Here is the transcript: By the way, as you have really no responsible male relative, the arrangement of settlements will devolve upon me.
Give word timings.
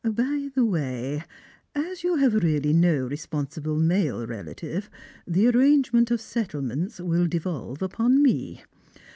By 0.03 0.49
the 0.55 0.65
way, 0.65 1.21
as 1.75 2.01
you 2.03 2.15
have 2.15 2.33
really 2.33 2.73
no 2.73 3.05
responsible 3.05 3.77
male 3.77 4.25
relative, 4.25 4.89
the 5.27 5.45
arrangement 5.47 6.09
of 6.09 6.19
settlements 6.21 6.99
will 6.99 7.27
devolve 7.27 7.83
upon 7.83 8.19
me. 8.23 8.63